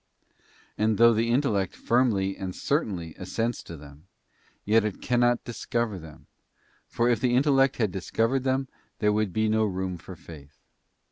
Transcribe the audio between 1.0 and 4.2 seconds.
the intellect firmly and certainly assents to them,